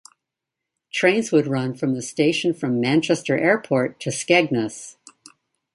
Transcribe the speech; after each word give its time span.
Trains 0.91 1.31
would 1.31 1.45
run 1.45 1.75
from 1.75 1.93
the 1.93 2.01
station 2.01 2.55
from 2.55 2.81
Manchester 2.81 3.37
Airport 3.37 3.99
to 3.99 4.09
Skegness. 4.11 4.95